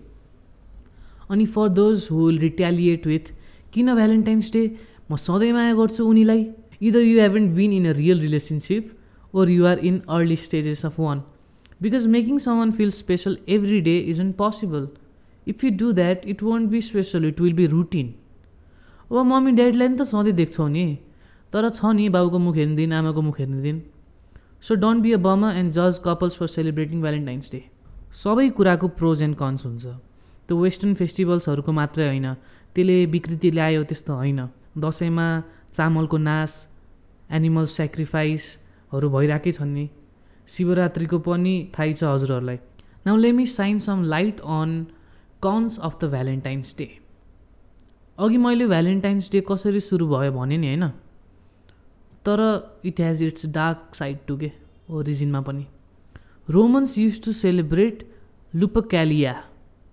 Only 1.29 1.45
for 1.45 1.69
those 1.69 2.07
who 2.07 2.17
will 2.17 2.37
retaliate 2.37 3.05
with 3.05 3.31
किन 3.73 3.93
Valentine's 3.95 4.53
day 4.53 4.63
म 5.11 5.15
सधैँ 5.17 5.51
माया 5.53 5.73
गर्छु 5.73 6.05
उनीलाई। 6.05 6.41
Either 6.81 7.01
you 7.01 7.19
haven't 7.21 7.51
been 7.55 7.73
in 7.73 7.85
a 7.89 7.93
real 7.97 8.19
relationship 8.21 9.35
or 9.35 9.49
you 9.49 9.65
are 9.65 9.79
in 9.89 10.01
early 10.09 10.35
stages 10.45 10.85
of 10.85 10.99
one 10.99 11.21
because 11.81 12.07
making 12.15 12.38
someone 12.57 12.71
feel 12.77 12.91
special 12.93 13.38
every 13.55 13.81
day 13.81 13.97
is 14.13 14.19
impossible 14.39 14.88
if 15.47 15.63
you 15.63 15.71
do 15.79 15.91
that 15.99 16.25
it 16.29 16.43
won't 16.43 16.69
be 16.69 16.81
special 16.88 17.25
it 17.25 17.41
will 17.41 17.53
be 17.53 17.65
routine 17.75 18.13
अब 19.11 19.15
mummy 19.25 19.51
ड्याडीलाई 19.59 19.88
नि 19.88 19.97
त 19.97 20.07
सधैँ 20.07 20.33
देख्छौ 20.35 20.67
नि। 20.67 20.88
तर 21.53 21.69
छ 21.69 21.91
नि 21.95 22.09
बाउको 22.09 22.39
मुख 22.39 22.55
हेर्ने 22.55 22.75
दिन 22.75 22.93
आमाको 22.93 23.21
मुख 23.21 23.39
हेर्ने 23.39 23.61
दिन 23.61 23.81
so 24.61 24.75
don't 24.75 25.01
be 25.03 25.11
a 25.13 25.17
bummer 25.25 25.51
and 25.59 25.71
जज 25.73 25.99
couples 26.05 26.35
for 26.38 26.47
celebrating 26.47 27.01
Valentine's 27.01 27.51
Day 27.51 27.61
सबै 28.13 28.49
कुराको 28.57 28.88
प्रोज 28.99 29.23
एन्ड 29.23 29.35
कन्स 29.35 29.65
हुन्छ। 29.65 29.85
त्यो 30.47 30.57
वेस्टर्न 30.57 30.93
फेस्टिभल्सहरूको 30.99 31.71
मात्रै 31.71 32.07
होइन। 32.07 32.27
त्यसले 32.79 33.05
विकृति 33.05 33.50
ल्यायो 33.51 33.83
त्यस्तो 33.83 34.13
होइन। 34.15 34.39
दसैँमा 34.79 35.27
चामलको 35.75 36.17
नाश 36.17 36.51
एनिमल 37.29 37.65
सेक्रिफाइसहरू 37.67 39.07
भइरहेकै 39.12 39.51
छन् 39.51 39.74
नि। 39.75 39.86
शिवरात्रिको 40.48 41.17
पनि 41.19 41.53
थाहै 41.75 41.93
छ 41.93 42.03
हजुरहरूलाई। 42.07 42.57
Now 43.05 43.15
let me 43.17 43.45
shine 43.45 43.79
some 43.79 44.03
light 44.07 44.39
on 44.39 44.69
cons 45.43 45.79
of 45.79 45.93
the 46.00 46.09
Valentine's 46.15 46.75
Day 46.79 46.88
अघि 48.17 48.38
मैले 48.39 48.65
भ्यालेन्टाइन्स 48.67 49.31
डे 49.31 49.43
कसरी 49.43 49.79
सुरु 49.83 50.07
भयो 50.07 50.31
भने 50.31 50.57
नि 50.57 50.67
होइन। 50.67 50.88
तर 52.24 52.39
it 52.86 53.00
has 53.01 53.24
its 53.24 53.45
dark 53.53 53.95
side 53.95 54.17
too 54.27 54.38
के? 54.38 54.51
ओरिजिनमा 54.89 55.41
पनि। 55.41 55.65
Romans 56.48 56.98
use 56.98 57.24
to 57.25 57.31
celebrate 57.36 58.07
Lupercalia 58.53 59.33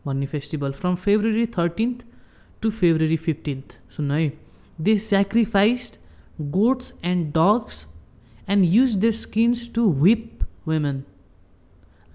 भन्ने 0.06 0.26
festival 0.26 0.72
from 0.72 0.94
February 0.94 1.46
thirteenth 1.54 2.12
to 2.62 2.70
February 2.70 3.16
fifteenth 3.16 3.78
सुन्नु 3.96 4.14
है 4.14 4.32
they 4.80 4.96
sacrificed 4.98 5.96
goats 6.50 6.92
and 7.04 7.26
dogs 7.34 7.86
and 8.48 8.64
use 8.74 8.94
they 9.04 9.10
skins 9.20 9.68
to 9.74 9.90
whip 10.02 10.44
women 10.68 11.02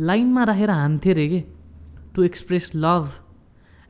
लाइनमा 0.01 0.43
राखेर 0.43 0.69
हान्थे 0.71 1.11
अरे 1.11 1.27
के 1.29 1.43
to 2.15 2.23
express 2.23 2.71
love 2.75 3.11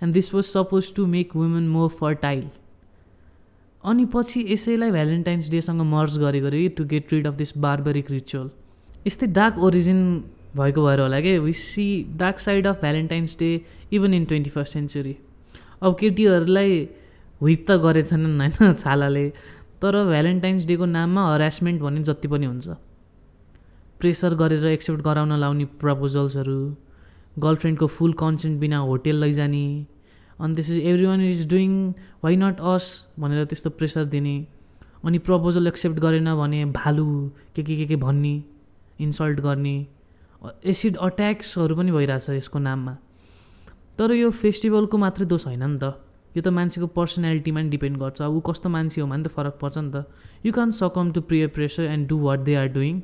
and 0.01 0.13
this 0.13 0.34
was 0.34 0.43
suppose 0.43 0.93
to 0.96 1.05
make 1.08 1.36
women 1.36 1.67
more 1.70 1.89
fertile 1.89 2.50
अनि 3.84 4.05
पछि 4.13 4.46
यसैलाई 4.50 4.91
भ्यालेन्टाइन्स 4.91 5.50
डेसँग 5.51 5.81
मर्ज 5.93 6.17
गरेको 6.20 6.48
अरे 6.48 6.67
to 6.77 6.86
get 6.86 7.13
rid 7.13 7.27
of 7.27 7.36
this 7.36 7.58
barbaric 7.58 8.12
ritual 8.12 8.50
यस्तै 9.08 9.27
डार्क 9.34 9.58
ओरिजिन 9.60 10.01
भएको 10.55 10.86
भएर 10.86 11.00
होला 11.00 11.20
कि? 11.22 11.38
We 11.39 11.53
see 11.53 11.86
dark 12.17 12.39
side 12.39 12.67
of 12.67 12.81
Valentine's 12.81 13.38
Day 13.39 13.50
even 13.93 14.13
in 14.13 14.25
twenty 14.25 14.50
first 14.50 14.74
century 14.74 15.15
अब 15.81 15.95
केटीहरूलाई 16.00 16.71
हुइप 17.41 17.65
त 17.67 17.71
गरेछन् 17.83 18.25
होइन 18.41 18.73
छालाले। 18.73 19.25
तर 19.81 19.95
भ्यालेन्टाइन्स 20.05 20.65
डेको 20.65 20.85
नाममा 20.85 21.21
हरासमेन्ट 21.33 21.81
भन्ने 21.81 22.03
जति 22.03 22.27
पनि 22.27 22.45
हुन्छ। 22.45 22.67
प्रेसर 24.00 24.33
गरेर 24.35 24.65
एक्सेप्ट 24.65 25.01
गराउन 25.01 25.33
लाउने 25.39 25.65
प्रपोजल्सहरू 25.81 26.59
गर्लफ्रेन्डको 27.39 27.88
फुल 27.88 28.13
कन्सेन्ट 28.13 28.59
बिना 28.59 28.77
होटेल 28.89 29.15
लैजाने 29.15 29.65
अनि 30.39 30.53
त्यसपछि 30.55 30.81
everyone 31.05 31.21
is 31.21 31.47
doing 31.50 31.71
why 32.23 32.35
not 32.35 32.59
us 32.73 32.85
भनेर 33.19 33.45
त्यस्तो 33.45 33.69
प्रेसर 33.69 34.05
दिने 34.05 34.35
अनि 35.05 35.17
प्रपोजल 35.27 35.67
एक्सेप्ट 35.67 36.00
गरेन 36.00 36.33
भने 36.35 36.65
भालु 36.77 37.05
के 37.55 37.63
के 37.63 37.75
के 37.77 37.85
के 37.85 37.95
भन्ने 37.95 38.33
इन्सल्ट 39.00 39.39
गर्ने 39.39 39.75
एसिड 40.65 40.97
अट्याक्सहरू 40.97 41.75
पनि 41.75 41.91
भइरहेछ 41.91 42.29
यसको 42.29 42.59
नाममा। 42.59 42.97
तर 43.98 44.13
यो 44.13 44.29
फेस्टिभलको 44.31 44.98
मात्रै 44.98 45.25
दोष 45.25 45.45
होइन 45.48 45.63
नि 45.63 45.77
त। 45.77 45.93
यो 46.36 46.41
त 46.41 46.48
मान्छेको 46.48 46.88
पर्सनालिटीमा 46.95 47.62
नि 47.62 47.69
डिपेन्ड 47.69 47.98
गर्छ। 48.00 48.21
ऊ 48.21 48.39
कस्तो 48.39 48.69
मान्छे 48.69 49.01
हो 49.01 49.07
भने 49.07 49.24
त 49.24 49.27
फरक 49.36 49.55
पर्छ 49.62 49.77
नि 49.77 49.91
त। 49.91 50.07
You 50.45 50.51
can 50.51 50.71
succumb 50.71 51.12
to 51.12 51.21
peer 51.27 51.48
pressure 51.55 51.83
and 51.91 52.07
do 52.07 52.17
what 52.19 52.39
they 52.48 52.55
are 52.55 52.67
doing 52.71 53.01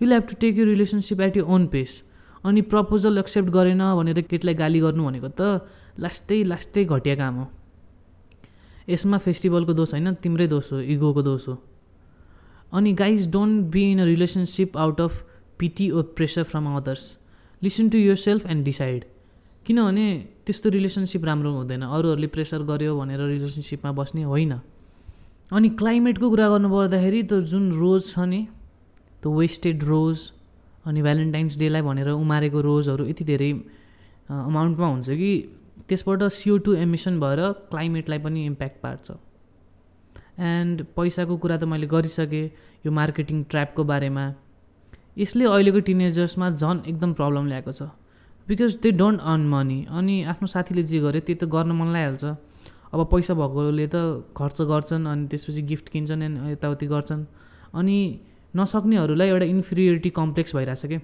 you 0.00 0.08
have 0.08 0.24
to 0.30 0.34
take 0.40 0.58
you 0.58 0.64
relationship 0.64 1.20
at 1.20 1.36
you 1.36 1.44
own 1.44 1.66
pace 1.68 2.02
अनि 2.44 2.60
प्रपोजल 2.72 3.18
एक्सेप्ट 3.18 3.50
गरेन 3.52 3.82
भनेर 3.96 4.20
केटीलाई 4.24 4.54
गाली 4.56 4.80
गर्नु 4.80 5.04
भनेको 5.04 5.28
त 5.28 5.68
लास्टै 6.00 6.42
लास्टै 6.44 6.84
घटिया 6.84 7.16
काम 7.16 7.34
हो। 7.36 7.46
यसमा 8.88 9.18
फेस्टिभलको 9.18 9.72
दोष 9.76 9.92
होइन 9.92 10.14
तिम्रै 10.24 10.46
दोष 10.48 10.72
हो 10.72 10.80
इगोको 10.80 11.22
दोष 11.22 11.48
हो। 11.48 11.54
अनि 12.72 12.92
guys 12.96 13.30
don't 13.32 13.70
be 13.72 13.82
in 13.92 14.00
a 14.00 14.04
relationship 14.04 14.76
out 14.76 15.00
of 15.00 15.22
pity 15.58 15.90
or 15.90 16.02
pressure 16.16 16.42
from 16.48 16.66
others 16.76 17.04
listen 17.62 17.88
to 17.88 17.98
yourself 18.16 18.46
and 18.46 18.64
decide 18.64 19.04
किनभने 19.66 20.06
त्यस्तो 20.46 20.68
रिलेसनसिप 20.70 21.24
राम्रो 21.24 21.50
हुँदैन। 21.52 21.82
अरूहरूले 21.82 22.28
प्रेसर 22.34 22.62
गर्यो 22.70 22.92
भनेर 22.98 23.20
रिलेसनसिपमा 23.20 23.90
बस्ने 23.92 24.22
होइन। 24.22 24.52
अनि 25.52 25.68
क्लाइमेटको 25.78 26.26
कुरा 26.30 26.46
गर्नु 26.48 26.68
पर्दाखेरि 26.70 27.22
त 27.22 27.32
जुन 27.50 27.64
रोज 27.78 28.02
छ 28.12 28.18
नि 28.26 28.40
त्यो 29.22 29.28
वेस्टेड 29.30 29.84
रोज 29.84 30.18
अनि 30.86 31.00
भ्यालेन्टाइन्स 31.02 31.56
डेलाई 31.58 31.82
भनेर 31.82 32.08
उमारेको 32.08 32.60
रोजहरू 32.60 33.04
यति 33.06 33.24
धेरै 33.30 33.50
अमाउन्टमा 34.30 34.86
हुन्छ 34.86 35.08
कि 35.20 35.30
त्यसबाट 35.88 36.22
सिओ 36.32 36.56
टू 36.64 36.74
एमिसन 36.74 37.20
भएर 37.20 37.40
क्लाइमेटलाई 37.70 38.18
पनि 38.18 38.44
इम्प्याक्ट 38.46 38.78
पार्छ। 38.82 39.06
एन्ड 40.40 40.76
पैसाको 40.96 41.36
कुरा 41.36 41.56
त 41.56 41.64
मैले 41.68 41.86
गरिसकेँ 41.86 42.46
यो 42.86 42.90
मार्केटिङ 42.90 43.42
ट्र्यापको 43.50 43.84
बारेमा। 43.84 44.24
यसले 45.18 45.44
अहिलेको 45.44 45.80
टिनेजर्समा 45.84 46.50
झन् 46.50 46.78
एकदम 46.86 47.12
प्रब्लम 47.12 47.46
ल्याएको 47.46 47.72
छ। 47.72 47.82
Because 48.50 48.76
they 48.82 48.90
don't 48.98 49.20
earn 49.32 49.42
money 49.48 49.78
अनि 49.98 50.14
आफ्नो 50.30 50.46
साथीले 50.52 50.82
जे 50.90 50.98
गर्यो 51.00 51.22
त्यो 51.26 51.36
त 51.36 51.44
गर्न 51.54 51.70
मन 51.80 51.88
लागिहाल्छ 51.94 52.24
अब 52.94 53.00
पैसा 53.12 53.34
भएकोले 53.40 53.86
त 53.86 53.96
खर्च 54.38 54.58
गर्छन् 54.70 55.06
अनि 55.06 55.26
त्यसपछि 55.30 55.62
गिफ्ट 55.70 55.88
किन्छन् 55.94 56.22
अनि 56.26 56.52
यताउति 56.52 56.86
गर्छन्। 56.92 57.22
अनि 57.78 57.98
नसक्नेहरूलाई 58.54 59.28
एउटा 59.28 59.46
इन्फिरियोरिटी 59.54 60.10
कम्प्लेक्स 60.16 60.56
भइरहेछ 60.56 60.82
क्या 60.92 61.00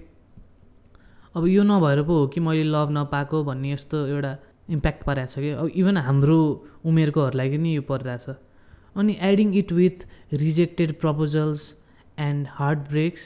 अब 1.35 1.47
यो 1.47 1.63
नभएर 1.63 2.01
पो 2.03 2.13
हो 2.19 2.27
कि 2.33 2.39
मैले 2.43 2.63
लभ 2.67 2.91
नपाएको 2.97 3.43
भन्ने 3.43 3.71
यस्तो 3.71 3.97
एउटा 4.07 4.33
इम्प्याक्ट 4.75 5.03
पारेको 5.07 5.31
छ 5.31 5.39
कि? 5.39 5.49
अब 5.51 5.67
इभन 5.79 5.97
हाम्रो 6.07 6.39
उमेरकोहरूलाई 6.85 7.57
नि 7.63 7.75
यो 7.75 7.81
परिरहेछ। 7.87 8.27
अनि 8.99 9.17
adding 9.29 9.55
it 9.55 9.71
with 9.71 9.97
rejected 10.43 10.99
proposals 10.99 11.73
and 12.19 12.47
heart 12.59 12.79
breaks 12.89 13.23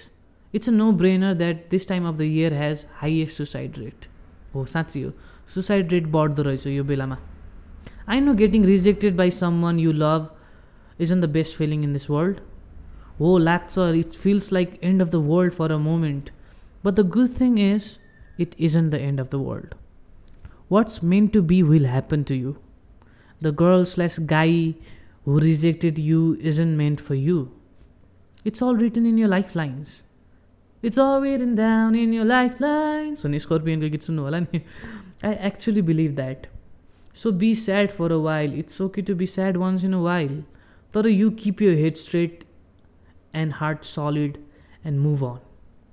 it's 0.54 0.70
a 0.70 0.72
no 0.72 0.92
brainer 1.02 1.34
that 1.42 1.68
this 1.72 1.88
time 1.90 2.08
of 2.08 2.16
the 2.18 2.22
year 2.30 2.54
has 2.54 2.86
highest 3.02 3.38
suicide 3.38 3.78
rate 3.80 4.11
हो 4.56 4.66
साँच्ची 4.66 5.02
हो। 5.02 5.12
सुसाइड 5.54 5.92
रेट 5.92 6.08
बढ्दो 6.12 6.44
रहेछ 6.44 6.68
यो 6.68 6.84
बेलामा। 6.84 7.18
I 8.10 8.20
know 8.20 8.34
getting 8.34 8.66
rejected 8.66 9.18
by 9.18 9.32
someone 9.62 9.80
you 9.80 9.92
love 9.94 10.28
is 11.02 11.12
on 11.14 11.22
the 11.22 11.30
best 11.30 11.56
feeling 11.56 11.84
in 11.84 11.94
this 11.94 12.10
world 12.10 12.38
हो 13.20 13.38
लाग्छ 13.38 13.78
it 13.80 14.10
feels 14.12 14.52
like 14.54 14.80
end 14.84 15.02
of 15.02 15.08
the 15.08 15.16
world 15.16 15.54
for 15.54 15.72
a 15.72 15.78
moment 15.78 16.30
but 16.86 16.94
the 16.94 17.08
good 17.08 17.30
thing 17.42 17.60
is 17.60 17.98
it 18.40 18.56
isn't 18.60 18.90
the 18.90 18.94
end 18.94 19.20
of 19.20 19.32
the 19.32 19.36
world 19.36 19.74
what's 20.72 21.04
meant 21.04 21.28
to 21.28 21.42
be 21.42 21.62
will 21.62 21.86
happen 21.86 22.24
to 22.24 22.36
you 22.36 22.54
the 23.44 23.56
girl 23.60 23.84
slash 23.86 24.20
guy 24.30 24.76
who 25.28 25.40
rejected 25.40 26.00
you 26.00 26.34
isn't 26.42 26.68
meant 26.68 27.00
for 27.00 27.16
you 27.16 27.48
it's 28.46 28.64
all 28.64 28.78
written 28.78 29.06
in 29.06 29.20
your 29.20 29.28
life 29.28 29.56
lines 29.56 30.02
it's 30.84 31.00
all 31.00 31.24
written 31.24 31.56
down 31.56 31.96
in 31.96 32.14
your 32.14 32.26
life 32.26 32.62
lines 32.62 33.26
भन्ने 33.26 33.40
स्कर्पियनको 33.48 33.90
गीत 33.96 34.04
सुन्नु 34.12 34.22
होला 34.24 34.40
नि 34.46 34.62
I 35.26 35.34
actually 35.50 35.82
believe 35.90 36.16
that 36.16 36.48
so 37.24 37.32
be 37.44 37.54
sad 37.66 37.90
for 37.98 38.12
a 38.12 38.22
while 38.30 38.60
it's 38.60 38.82
okay 38.82 39.02
to 39.10 39.16
be 39.16 39.26
sad 39.36 39.58
once 39.66 39.84
in 39.84 39.94
a 39.94 40.02
while 40.08 40.42
तर 40.94 41.08
you 41.08 41.30
keep 41.44 41.62
your 41.62 41.78
head 41.84 41.96
straight 42.06 42.44
and 43.34 43.54
heart 43.54 43.86
solid 43.86 44.40
and 44.84 45.00
move 45.00 45.24
on. 45.24 45.40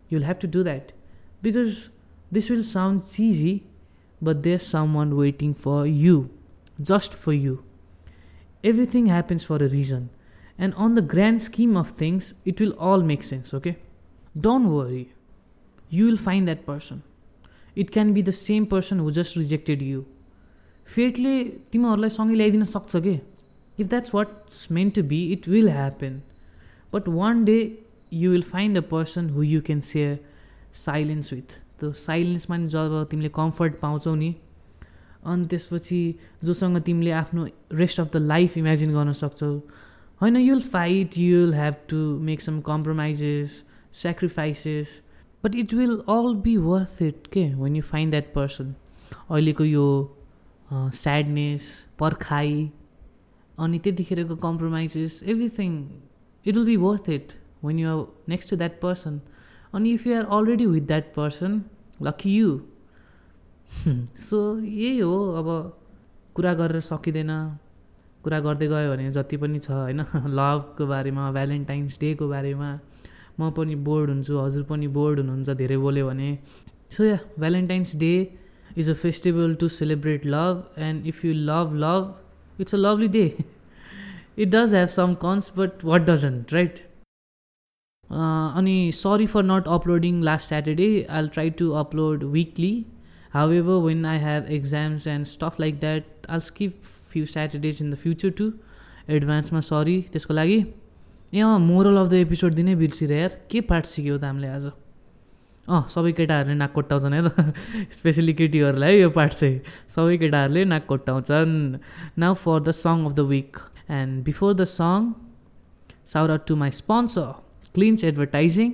You'll 0.08 0.24
have 0.24 0.38
to 0.40 0.46
do 0.46 0.62
that 0.64 0.92
because 1.42 1.90
this 2.30 2.50
will 2.50 2.62
sound 2.62 3.04
cheesy, 3.08 3.64
but 4.20 4.42
there's 4.42 4.66
someone 4.66 5.16
waiting 5.16 5.54
for 5.54 5.86
you, 5.86 6.30
just 6.80 7.14
for 7.14 7.32
you. 7.32 7.62
Everything 8.64 9.06
happens 9.06 9.44
for 9.44 9.56
a 9.56 9.68
reason, 9.68 10.10
and 10.58 10.74
on 10.74 10.94
the 10.94 11.02
grand 11.02 11.42
scheme 11.42 11.76
of 11.76 11.90
things, 11.90 12.34
it 12.44 12.60
will 12.60 12.72
all 12.78 13.02
make 13.02 13.22
sense, 13.22 13.54
okay? 13.54 13.76
Don't 14.34 14.68
worry, 14.68 15.10
you 15.90 16.06
will 16.06 16.16
find 16.18 16.46
that 16.46 16.66
person. 16.66 17.02
It 17.76 17.90
can 17.90 18.12
be 18.12 18.22
the 18.22 18.32
same 18.32 18.66
person 18.66 18.98
who 18.98 19.10
just 19.12 19.36
rejected 19.36 19.82
you. 19.82 20.06
फेटले 20.88 21.32
तिमीहरूलाई 21.72 22.10
सँगै 22.10 22.34
ल्याइदिन 22.34 22.64
सक्छ 22.64 22.96
कि 22.96 23.12
if 23.78 23.86
that's 23.86 24.14
what's 24.14 24.70
meant 24.72 24.90
to 24.90 25.02
be 25.08 25.20
it 25.32 25.48
will 25.48 25.68
happen 25.68 26.20
but 26.94 27.08
one 27.16 27.44
day 27.44 27.56
you 28.12 28.30
will 28.30 28.42
find 28.42 28.78
a 28.78 28.80
person 28.92 29.28
who 29.30 29.42
you 29.42 29.60
can 29.66 29.80
share 29.88 30.18
silence 30.84 31.32
with 31.32 31.58
त्यो 31.80 31.92
साइलेन्समा 32.04 32.56
नि 32.56 32.66
जब 32.74 33.04
तिमीले 33.10 33.28
कम्फर्ट 33.34 33.78
पाउँछौ 33.80 34.14
नि 34.14 34.34
अनि 35.24 35.46
त्यसपछि 35.50 36.00
जोसँग 36.44 36.80
तिमीले 36.88 37.10
आफ्नो 37.20 37.46
rest 37.82 38.00
of 38.00 38.12
the 38.12 38.22
life 38.32 38.56
imagine 38.58 38.92
गर्न 38.94 39.12
सक्छौ 39.20 39.52
होइन 40.20 40.36
you 40.36 40.54
will 40.54 40.68
fight 40.68 41.18
you 41.18 41.40
will 41.40 41.54
have 41.54 41.74
to 41.88 41.98
make 42.30 42.40
some 42.40 42.60
compromises 42.70 43.62
sacrifices 43.92 45.02
but 45.44 45.54
it 45.54 45.74
will 45.74 45.96
all 46.08 46.34
be 46.34 46.56
worth 46.56 47.02
it 47.02 47.26
के 47.26 47.54
when 47.54 47.76
you 47.76 47.82
find 47.82 48.10
that 48.10 48.34
person 48.34 48.74
अहिलेको 49.30 49.64
यो 49.64 49.86
स्याडनेस 50.72 51.86
पर्खाइ 51.98 52.70
अनि 53.58 53.78
त्यतिखेरको 53.78 54.36
compromises 54.36 55.22
everything 55.22 55.88
it 56.46 56.56
will 56.56 56.64
be 56.64 56.76
worth 56.76 57.08
it 57.08 57.38
when 57.60 57.78
you 57.78 57.88
are 57.88 58.06
next 58.26 58.46
to 58.46 58.56
that 58.56 58.80
person. 58.80 59.20
अनि 59.74 59.92
if 59.92 60.06
you 60.06 60.16
are 60.16 60.24
already 60.24 60.66
with 60.66 60.82
that 60.82 61.14
person 61.14 61.62
lucky 62.02 62.36
you 62.36 62.60
so 64.16 64.58
यही 64.58 64.98
हो 64.98 65.32
अब 65.32 65.48
कुरा 66.34 66.54
गरेर 66.54 66.80
सकिँदैन। 66.80 67.32
कुरा 68.24 68.40
गर्दै 68.40 68.66
गयो 68.66 68.92
भने 68.92 69.10
जति 69.10 69.36
पनि 69.36 69.58
छ 69.58 69.70
होइन? 69.70 70.00
लभको 70.38 70.86
बारेमा 70.86 71.32
भ्यालेन्टाइन्स 71.32 72.00
डेको 72.00 72.28
बारेमा। 72.28 72.80
म 73.40 73.50
पनि 73.56 73.74
बोर्ड 73.88 74.10
हुन्छु 74.10 74.38
हजुर 74.38 74.62
पनि 74.72 74.86
बोर्ड 74.96 75.18
हुनुहुन्छ 75.20 75.50
धेरै 75.60 75.76
बोल्यो 75.84 76.08
भने। 76.08 76.30
So 76.90 77.04
yeah 77.04 77.18
Valentine's 77.38 77.96
Day 77.98 78.14
is 78.78 78.90
a 78.90 78.94
festival 79.04 79.54
to 79.60 79.68
celebrate 79.76 80.26
love 80.26 80.82
and 80.88 81.06
if 81.06 81.24
you 81.24 81.32
love 81.52 81.78
love 81.84 82.60
it's 82.60 82.74
a 82.74 82.78
lovely 82.78 83.08
day 83.18 83.28
does 84.50 84.72
have 84.72 84.90
some 84.90 85.14
cons 85.22 85.46
but 85.54 85.82
what 85.82 86.04
doesn't 86.08 86.52
right? 86.56 86.76
Uh, 88.10 88.48
अनि 88.58 88.74
sorry 88.94 89.26
for 89.32 89.42
not 89.44 89.68
uploading 89.76 90.20
last 90.28 90.48
Saturday 90.48 90.86
I'll 91.10 91.28
try 91.36 91.50
to 91.60 91.70
upload 91.80 92.22
weekly 92.34 92.70
however 93.32 93.78
when 93.86 94.06
i 94.10 94.14
have 94.26 94.46
exams 94.58 95.06
and 95.14 95.28
stuff 95.30 95.58
like 95.64 95.80
that 95.80 96.28
i'll 96.28 96.44
skip 96.50 96.86
few 97.10 97.26
Saturdays 97.26 97.82
in 97.82 97.90
the 97.90 97.94
future 97.96 98.30
to 98.38 98.46
एडभान्समा 99.16 99.60
sorry 99.66 100.00
त्यसको 100.12 100.34
लागि। 100.34 100.58
ए 101.32 101.40
अँ 101.40 101.58
moral 101.58 101.96
of 101.96 102.06
the 102.08 102.14
episode 102.14 102.54
दिनै 102.54 102.74
बिर्सिरहे 102.74 103.20
यार 103.20 103.32
के 103.50 103.60
part 103.60 103.86
सिक्यो 103.86 104.16
त 104.18 104.24
हामीले 104.24 104.48
आज? 104.48 104.66
अँ 105.68 105.80
सबै 105.88 106.12
केटाहरूले 106.12 106.54
नाककोटाउँछन् 106.56 107.14
है 107.14 107.20
त। 107.28 107.52
स्पेसली 107.96 108.32
केटीहरूलाई 108.32 109.00
यो 109.00 109.10
पार्ट 109.10 109.32
चाहिँ। 109.32 109.60
सबै 109.88 110.16
केटाहरूले 110.18 110.64
नाककोटाउँछन् 110.64 111.52
now 112.18 112.34
for 112.34 112.60
the 112.60 112.70
song 112.72 113.04
of 113.04 113.12
the 113.12 113.20
week 113.28 113.56
and 113.90 114.24
before 114.24 114.54
the 114.54 114.64
song 114.64 115.12
shout out 116.06 116.36
to 116.48 116.56
my 116.56 116.70
sponsor 116.80 117.28
Cleans 117.74 118.04
advertising 118.04 118.72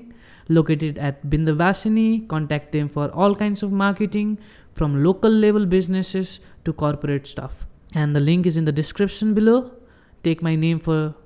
located 0.51 0.99
at 1.09 1.27
Bindabasini 1.27 2.09
contact 2.31 2.73
them 2.73 2.87
for 2.95 3.11
all 3.19 3.35
kinds 3.35 3.65
of 3.65 3.71
marketing 3.83 4.35
from 4.79 4.97
local 5.09 5.43
level 5.43 5.67
businesses 5.75 6.39
to 6.65 6.73
corporate 6.85 7.27
staff 7.27 7.67
and 7.97 8.17
the 8.17 8.25
link 8.31 8.47
is 8.47 8.59
in 8.59 8.65
the 8.65 8.75
description 8.75 9.35
below 9.35 9.61
take 10.25 10.43
my 10.43 10.57
name 10.57 10.79
for 10.79 11.24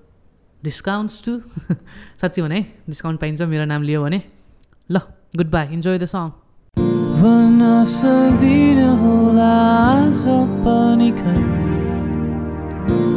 discounts 0.65 1.23
too. 1.23 1.39
साँच्ची 2.21 2.43
भने 2.43 2.67
discount 2.89 3.21
पाइन्छ 3.21 3.43
मेरो 3.43 3.65
नाम 3.65 3.83
लियो 3.83 4.03
भने। 4.03 4.23
ल 4.91 4.99
good 5.37 5.51
bye 5.51 5.67
enjoy 5.67 5.99
the 5.99 6.05
song 6.05 6.31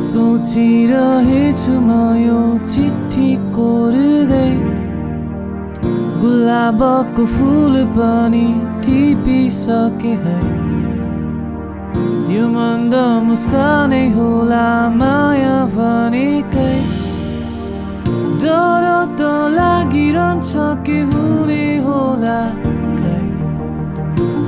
सोचिरहेछु 0.02 1.72
म 1.72 1.92
यो 2.18 2.68
चिठी 2.68 3.36
कोर्दै। 3.36 4.52
गुलाबको 6.22 7.26
फुल 7.26 7.86
पनि 7.86 8.48
टिपिसके 8.86 10.14
है। 10.26 10.40
यो 12.36 12.48
मन्द 12.48 12.96
मुस्कानै 13.24 14.10
होला 14.12 14.90
माया 14.90 15.66
भनेकै। 15.78 17.01
डर 18.52 18.86
त 19.18 19.32
लागिरहन्छ 19.58 20.52
के 20.88 21.00
हुने 21.12 21.66
होला 21.88 22.40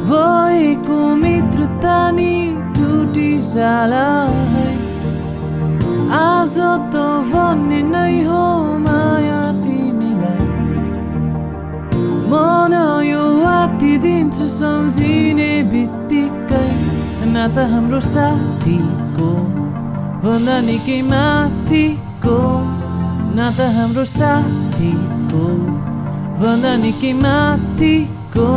भएको 0.07 0.97
मित्रता 1.15 1.95
नि 2.15 2.33
टुटिजाला 2.75 4.07
है 4.53 4.71
आज 6.17 6.55
त 6.93 7.03
भन्ने 7.31 7.81
नै 7.93 8.15
हो 8.27 8.43
माया 8.85 9.39
तिमीलाई 9.63 10.45
मन 12.33 12.75
यो 13.11 13.23
आत्तिदिन्छ 13.53 14.37
सम्झिने 14.57 15.51
बित्तिकै 15.71 16.67
नाता 17.33 17.67
हाम्रो 17.73 17.99
साथीको 18.11 19.31
भन्दा 20.27 20.59
निकै 20.69 21.01
माथिको 21.11 22.39
नाता 23.37 23.65
हाम्रो 23.75 24.03
साथीको 24.05 25.45
भन्दा 26.39 26.73
निकै 26.81 27.13
माथिको 27.21 28.49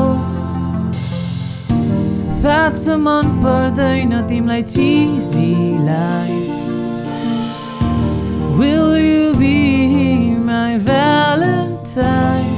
थाहा 2.46 2.66
छ 2.74 2.96
मन 3.04 3.30
पर्दैन 3.44 4.12
तिमीलाई 4.28 4.62
cheesy 4.72 5.52
lights. 5.86 6.58
Will 8.58 8.92
you 9.00 9.24
be 9.40 9.56
my 10.50 10.72
valentine? 10.90 12.54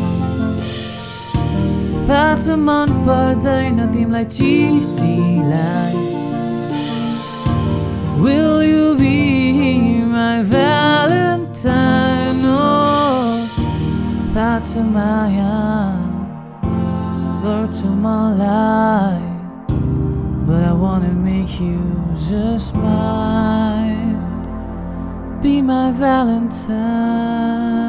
थाहा 2.09 2.35
छ 2.43 2.59
मन 2.67 2.89
पर्दैन 3.09 3.79
तिमीलाई 3.95 4.25
cheesy 4.37 5.17
lights. 5.55 6.17
Will 8.27 8.61
you 8.67 8.87
be 9.01 9.17
my 10.19 10.43
Valentine, 10.43 12.43
oh, 12.45 13.47
thoughts 14.35 14.75
of 14.75 14.87
my 14.87 15.31
heart. 15.31 17.45
words 17.45 17.83
to 17.83 17.89
my 17.89 18.33
life, 18.49 19.41
but 20.49 20.65
I 20.65 20.73
wanna 20.73 21.13
make 21.31 21.61
you 21.61 21.79
just 22.31 22.75
mine. 22.75 24.19
Be 25.41 25.63
my 25.63 25.93
Valentine. 25.93 27.88